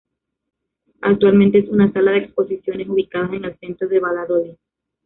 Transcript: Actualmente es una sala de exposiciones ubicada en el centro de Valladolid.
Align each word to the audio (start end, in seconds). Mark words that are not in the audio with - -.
Actualmente 1.01 1.59
es 1.59 1.69
una 1.69 1.91
sala 1.93 2.13
de 2.13 2.17
exposiciones 2.17 2.89
ubicada 2.89 3.35
en 3.35 3.45
el 3.45 3.59
centro 3.59 3.87
de 3.87 3.99
Valladolid. 3.99 4.55